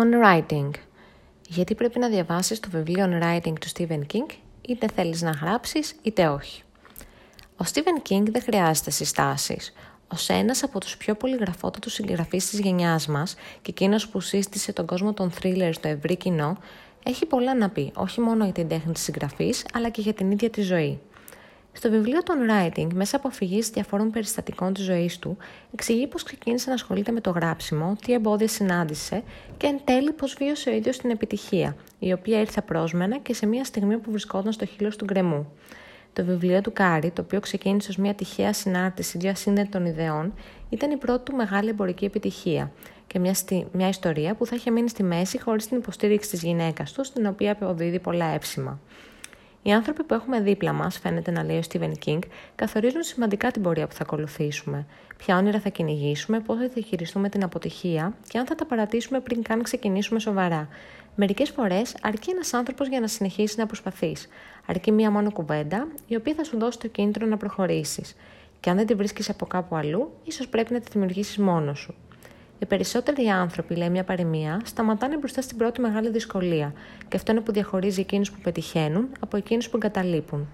On 0.00 0.24
Writing. 0.24 0.70
Γιατί 1.48 1.74
πρέπει 1.74 1.98
να 1.98 2.08
διαβάσεις 2.08 2.60
το 2.60 2.68
βιβλίο 2.70 3.08
On 3.10 3.22
Writing 3.22 3.52
του 3.60 3.68
Stephen 3.74 4.00
King, 4.12 4.34
είτε 4.60 4.86
θέλεις 4.94 5.22
να 5.22 5.30
γράψεις 5.30 5.94
είτε 6.02 6.28
όχι. 6.28 6.62
Ο 7.56 7.64
Stephen 7.72 8.10
King 8.10 8.22
δεν 8.30 8.42
χρειάζεται 8.42 8.90
συστάσεις. 8.90 9.72
Ω 10.08 10.34
ένας 10.34 10.62
από 10.62 10.80
τους 10.80 10.96
πιο 10.96 11.14
πολυγραφότατους 11.14 11.92
συγγραφείς 11.92 12.48
της 12.48 12.58
γενιάς 12.58 13.06
μας 13.06 13.34
και 13.62 13.70
εκείνος 13.70 14.08
που 14.08 14.20
σύστησε 14.20 14.72
τον 14.72 14.86
κόσμο 14.86 15.12
των 15.12 15.32
thriller 15.40 15.70
στο 15.72 15.88
ευρύ 15.88 16.16
κοινό, 16.16 16.56
έχει 17.02 17.26
πολλά 17.26 17.54
να 17.54 17.68
πει, 17.68 17.92
όχι 17.94 18.20
μόνο 18.20 18.44
για 18.44 18.52
την 18.52 18.68
τέχνη 18.68 18.92
της 18.92 19.02
συγγραφής, 19.02 19.64
αλλά 19.72 19.88
και 19.88 20.00
για 20.00 20.12
την 20.12 20.30
ίδια 20.30 20.50
τη 20.50 20.62
ζωή. 20.62 21.00
Στο 21.72 21.90
βιβλίο 21.90 22.22
των 22.22 22.36
Writing, 22.48 22.88
μέσα 22.94 23.16
από 23.16 23.28
αφηγήσεις 23.28 23.70
διαφόρων 23.70 24.10
περιστατικών 24.10 24.72
της 24.72 24.84
ζωής 24.84 25.18
του, 25.18 25.36
εξηγεί 25.72 26.06
πώς 26.06 26.22
ξεκίνησε 26.22 26.68
να 26.68 26.74
ασχολείται 26.74 27.12
με 27.12 27.20
το 27.20 27.30
γράψιμο, 27.30 27.96
τι 28.04 28.12
εμπόδια 28.12 28.48
συνάντησε 28.48 29.22
και 29.56 29.66
εν 29.66 29.80
τέλει 29.84 30.12
πώς 30.12 30.34
βίωσε 30.38 30.70
ο 30.70 30.72
ίδιος 30.72 30.98
την 30.98 31.10
επιτυχία, 31.10 31.76
η 31.98 32.12
οποία 32.12 32.40
ήρθε 32.40 32.60
απρόσμενα 32.60 33.18
και 33.18 33.34
σε 33.34 33.46
μια 33.46 33.64
στιγμή 33.64 33.98
που 33.98 34.10
βρισκόταν 34.10 34.52
στο 34.52 34.64
χείλος 34.66 34.96
του 34.96 35.04
γκρεμού. 35.04 35.52
Το 36.12 36.24
βιβλίο 36.24 36.60
του 36.60 36.72
Κάρι, 36.72 37.10
το 37.10 37.22
οποίο 37.22 37.40
ξεκίνησε 37.40 37.90
ως 37.90 37.96
μια 37.96 38.14
τυχαία 38.14 38.52
συνάρτηση 38.52 39.18
ασύνδετων 39.18 39.86
ιδεών, 39.86 40.34
ήταν 40.70 40.90
η 40.90 40.96
πρώτη 40.96 41.30
του 41.30 41.36
μεγάλη 41.36 41.68
εμπορική 41.68 42.04
επιτυχία 42.04 42.72
και 43.06 43.18
μια, 43.18 43.34
στη... 43.34 43.66
μια 43.72 43.88
ιστορία 43.88 44.34
που 44.34 44.46
θα 44.46 44.56
είχε 44.56 44.70
μείνει 44.70 44.88
στη 44.88 45.02
μέση 45.02 45.40
χωρίς 45.40 45.68
την 45.68 45.76
υποστήριξη 45.76 46.30
της 46.30 46.42
γυναίκας 46.42 46.92
του, 46.92 47.04
στην 47.04 47.26
οποία 47.26 47.52
αποδίδει 47.52 47.98
πολλά 47.98 48.26
εύσημα. 48.26 48.80
Οι 49.68 49.72
άνθρωποι 49.72 50.02
που 50.02 50.14
έχουμε 50.14 50.40
δίπλα 50.40 50.72
μας, 50.72 50.98
φαίνεται 50.98 51.30
να 51.30 51.44
λέει 51.44 51.58
ο 51.58 51.62
Στίβεν 51.62 51.96
Κίνγκ, 51.96 52.22
καθορίζουν 52.54 53.02
σημαντικά 53.02 53.50
την 53.50 53.62
πορεία 53.62 53.86
που 53.86 53.94
θα 53.94 54.02
ακολουθήσουμε. 54.02 54.86
Ποια 55.16 55.36
όνειρα 55.36 55.60
θα 55.60 55.68
κυνηγήσουμε, 55.68 56.40
πώς 56.40 56.58
θα 56.58 56.68
διαχειριστούμε 56.68 57.28
την 57.28 57.44
αποτυχία 57.44 58.14
και 58.28 58.38
αν 58.38 58.46
θα 58.46 58.54
τα 58.54 58.66
παρατήσουμε 58.66 59.20
πριν 59.20 59.42
καν 59.42 59.62
ξεκινήσουμε 59.62 60.20
σοβαρά. 60.20 60.68
Μερικές 61.14 61.50
φορές 61.50 61.94
αρκεί 62.02 62.30
ένας 62.30 62.52
άνθρωπος 62.52 62.88
για 62.88 63.00
να 63.00 63.06
συνεχίσει 63.06 63.58
να 63.58 63.66
προσπαθείς. 63.66 64.28
Αρκεί 64.66 64.92
μία 64.92 65.10
μόνο 65.10 65.32
κουβέντα, 65.32 65.88
η 66.06 66.16
οποία 66.16 66.34
θα 66.34 66.44
σου 66.44 66.58
δώσει 66.58 66.78
το 66.78 66.88
κίνητρο 66.88 67.26
να 67.26 67.36
προχωρήσεις. 67.36 68.16
Και 68.60 68.70
αν 68.70 68.76
δεν 68.76 68.86
τη 68.86 68.94
βρίσκεις 68.94 69.30
από 69.30 69.46
κάπου 69.46 69.76
αλλού, 69.76 70.12
ίσως 70.24 70.48
πρέπει 70.48 70.72
να 70.72 70.80
τη 70.80 70.86
δημιουργήσεις 70.92 71.38
μόνος 71.38 71.78
σου. 71.78 71.94
Οι 72.58 72.66
περισσότεροι 72.66 73.26
άνθρωποι, 73.26 73.74
λέει 73.74 73.90
μια 73.90 74.04
παροιμία, 74.04 74.60
σταματάνε 74.64 75.16
μπροστά 75.16 75.42
στην 75.42 75.56
πρώτη 75.56 75.80
μεγάλη 75.80 76.10
δυσκολία, 76.10 76.72
και 77.08 77.16
αυτό 77.16 77.32
είναι 77.32 77.40
που 77.40 77.52
διαχωρίζει 77.52 78.00
εκείνους 78.00 78.30
που 78.30 78.38
πετυχαίνουν 78.42 79.08
από 79.20 79.36
εκείνους 79.36 79.68
που 79.68 79.76
εγκαταλείπουν. 79.76 80.48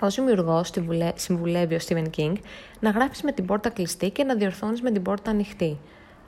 Ω 0.00 0.08
δημιουργός, 0.08 0.70
συμβουλεύει 1.14 1.74
ο 1.74 1.78
Στίβεν 1.78 2.10
King 2.16 2.32
να 2.80 2.90
γράφει 2.90 3.24
με 3.24 3.32
την 3.32 3.46
πόρτα 3.46 3.68
κλειστή 3.68 4.10
και 4.10 4.24
να 4.24 4.34
διορθώνεις 4.34 4.82
με 4.82 4.90
την 4.90 5.02
πόρτα 5.02 5.30
ανοιχτή. 5.30 5.78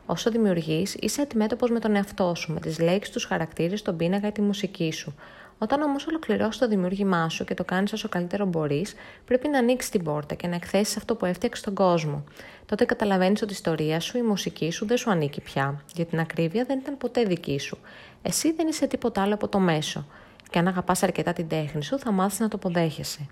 Όσο 0.07 0.31
δημιουργεί, 0.31 0.87
είσαι 1.01 1.21
αντιμέτωπος 1.21 1.71
με 1.71 1.79
τον 1.79 1.95
εαυτό 1.95 2.35
σου, 2.35 2.53
με 2.53 2.61
τις 2.61 2.79
λέξεις, 2.79 3.15
τους 3.15 3.25
χαρακτήρες, 3.25 3.83
τον 3.83 3.97
πίνακα 3.97 4.27
ή 4.27 4.33
τη 4.33 4.41
μουσική 4.41 4.93
σου. 4.93 5.15
Όταν 5.59 5.83
όμως 5.83 6.07
ολοκληρώσεις 6.07 6.61
το 6.61 6.69
δημιούργημά 6.69 7.29
σου 7.29 7.45
και 7.45 7.55
το 7.55 7.65
κάνεις 7.65 7.93
όσο 7.93 8.09
καλύτερο 8.09 8.47
μπορείς, 8.47 8.95
πρέπει 9.25 9.49
να 9.49 9.59
ανοίξεις 9.59 9.91
την 9.91 10.03
πόρτα 10.03 10.35
και 10.35 10.47
να 10.47 10.55
εκθέσεις 10.55 10.97
αυτό 10.97 11.15
που 11.15 11.25
έφτιαξε 11.25 11.61
στον 11.61 11.75
κόσμο. 11.75 12.25
Τότε 12.67 12.85
καταλαβαίνεις 12.85 13.43
ότι 13.43 13.51
η 13.51 13.55
ιστορία 13.55 14.01
σου, 14.01 14.19
η 14.19 14.23
μουσική 14.23 14.71
σου 14.71 14.87
δεν 14.87 14.97
σου 14.97 15.11
ανήκει 15.11 15.41
πια. 15.41 15.83
Για 15.95 16.05
την 16.05 16.19
ακρίβεια 16.21 16.65
δεν 16.65 16.79
ήταν 16.79 16.97
ποτέ 16.97 17.23
δική 17.23 17.59
σου. 17.59 17.79
Εσύ 18.23 18.53
δεν 18.53 18.69
είσαι 18.69 18.87
τίποτα 18.87 19.23
άλλο 19.23 19.35
από 19.35 19.49
το 19.49 19.59
μέσο. 19.59 20.07
Και 20.51 20.59
αν 20.59 20.69
αγαπάς 20.69 21.03
αρκετά 21.03 21.33
την 21.33 21.49
τέχνη 21.49 21.85
σου, 21.85 21.99
θα 21.99 22.11
μάθεις 22.11 22.39
να 22.39 22.49
το 22.49 22.57
αποδέχεσαι. 22.57 23.27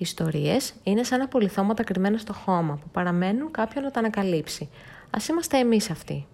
Οι 0.00 0.02
ιστορίες 0.02 0.74
είναι 0.82 1.02
σαν 1.02 1.20
απολυθώματα 1.20 1.82
κρυμμένα 1.82 2.18
στο 2.18 2.32
χώμα 2.32 2.74
που 2.74 2.88
παραμένουν 2.92 3.50
κάποιον 3.50 3.84
να 3.84 3.90
τα 3.90 3.98
ανακαλύψει. 3.98 4.68
Α 5.10 5.18
είμαστε 5.30 5.58
εμείς 5.58 5.90
αυτοί. 5.90 6.26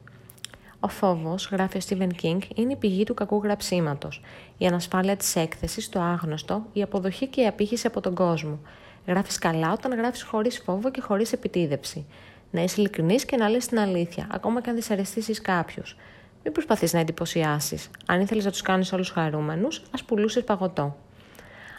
Ο 0.80 0.88
φόβος, 0.88 1.48
γράφει 1.52 1.76
ο 1.76 1.80
Στίβεν 1.80 2.10
Κίνγκ, 2.10 2.40
είναι 2.54 2.72
η 2.72 2.76
πηγή 2.76 3.04
του 3.04 3.14
κακού 3.14 3.40
γραψίματος. 3.42 4.22
Η 4.58 4.66
ανασφάλεια 4.66 5.16
της 5.16 5.36
έκθεσης, 5.36 5.88
το 5.88 6.00
άγνωστο, 6.00 6.66
η 6.72 6.82
αποδοχή 6.82 7.26
και 7.26 7.40
η 7.40 7.46
απήχηση 7.46 7.86
από 7.86 8.00
τον 8.00 8.14
κόσμο. 8.14 8.58
Γράφεις 9.06 9.38
καλά 9.38 9.72
όταν 9.72 9.96
γράφεις 9.96 10.22
χωρίς 10.22 10.62
φόβο 10.64 10.90
και 10.90 11.00
χωρίς 11.00 11.32
επιτίδευση. 11.32 12.06
Να 12.50 12.62
είσαι 12.62 12.80
ειλικρινής 12.80 13.24
και 13.24 13.36
να 13.36 13.48
λες 13.48 13.66
την 13.66 13.78
αλήθεια, 13.78 14.26
ακόμα 14.30 14.60
και 14.60 14.70
αν 14.70 14.76
δυσαρεστήσεις 14.76 15.40
κάποιους. 15.40 15.96
Μην 16.44 16.52
προσπαθείς 16.52 16.92
να 16.92 17.00
εντυπωσιάσεις. 17.00 17.90
Αν 18.06 18.20
ήθελες 18.20 18.44
να 18.44 18.50
τους 18.50 18.62
κάνεις 18.62 18.92
όλους 18.92 19.10
χαρούμενους, 19.10 19.82
ας 19.90 20.04
πουλούσες 20.04 20.44
παγωτό. 20.44 20.96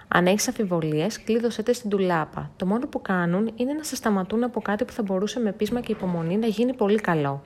Αν 0.08 0.28
έχεις 0.28 0.48
αμφιβολίες, 0.48 1.24
κλείδωσέ 1.24 1.64
τε 1.64 1.74
στην 1.74 1.90
τουλάπα. 1.90 2.52
Το 2.56 2.66
μόνο 2.66 2.88
που 2.88 3.02
κάνουν 3.02 3.52
είναι 3.56 3.74
να 3.74 3.84
σε 3.84 3.96
σταματούν 3.96 4.44
από 4.44 4.62
κάτι 4.62 4.86
που 4.86 4.92
θα 4.92 5.04
μπορούσε 5.04 5.40
με 5.40 5.52
πείσμα 5.52 5.82
και 5.82 5.92
υπομονή 5.92 6.38
να 6.38 6.48
γίνει 6.48 6.74
πολύ 6.74 7.00
καλό. 7.00 7.44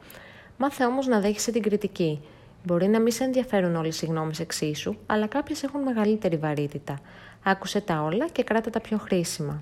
Μάθε 0.64 0.86
όμως 0.86 1.08
να 1.08 1.20
δέχεσαι 1.20 1.52
την 1.52 1.62
κριτική. 1.62 2.22
Μπορεί 2.64 2.88
να 2.88 3.00
μην 3.00 3.12
σε 3.12 3.24
ενδιαφέρουν 3.24 3.76
όλες 3.76 4.02
οι 4.02 4.06
γνώμες 4.06 4.40
εξίσου, 4.40 4.96
αλλά 5.06 5.28
κάποιες 5.28 5.64
έχουν 5.64 5.82
μεγαλύτερη 5.82 6.38
βαρύτητα. 6.38 7.00
Άκουσε 7.44 7.82
τα 7.82 8.02
όλα 8.02 8.28
και 8.30 8.44
κράτα 8.44 8.70
τα 8.70 8.80
πιο 8.80 8.98
χρήσιμα. 8.98 9.62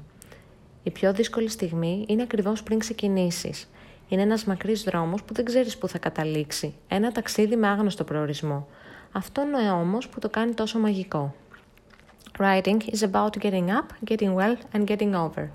Η 0.84 0.90
πιο 0.90 1.14
δύσκολη 1.14 1.50
στιγμή 1.50 2.06
είναι 2.08 2.22
ακριβώς 2.22 2.64
πριν 2.64 2.80
ξεκινήσεις. 2.80 3.70
Είναι 4.08 4.22
ένας 4.22 4.46
μακρύς 4.46 4.84
δρόμος 4.84 5.24
που 5.24 5.34
δεν 5.34 5.46
ξέρεις 5.46 5.78
πού 5.78 5.88
θα 5.88 5.98
καταλήξει. 5.98 6.74
Ένα 6.88 7.12
ταξίδι 7.12 7.56
με 7.56 7.68
άγνωστο 7.68 8.04
προορισμό. 8.04 8.68
Αυτό 9.12 9.42
είναι 9.42 9.72
όμως 9.72 10.10
που 10.10 10.20
το 10.20 10.30
κάνει 10.30 10.54
τόσο 10.54 10.80
μαγικό. 10.80 11.36
Writing 12.40 12.78
is 12.92 13.10
about 13.12 13.42
getting 13.42 13.68
up, 13.68 14.12
getting 14.12 14.36
well 14.36 14.56
and 14.74 14.84
getting 14.84 15.14
over. 15.14 15.48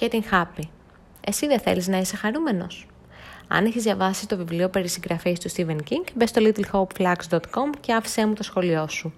Getting 0.00 0.22
happy. 0.30 0.68
Εσύ 1.26 1.46
δεν 1.46 1.60
θέλεις 1.60 1.88
να 1.88 1.98
είσαι 1.98 2.16
χαρούμενος; 2.16 2.86
Αν 3.54 3.66
έχεις 3.66 3.82
διαβάσει 3.82 4.26
το 4.28 4.36
βιβλίο 4.36 4.68
περί 4.68 4.88
συγγραφής 4.88 5.38
του 5.38 5.50
Stephen 5.50 5.76
King, 5.90 6.10
μπες 6.14 6.28
στο 6.28 6.42
littlehopeflags.com 6.44 7.70
και 7.80 7.92
άφησέ 7.92 8.26
μου 8.26 8.34
το 8.34 8.42
σχολείο 8.42 8.88
σου. 8.88 9.12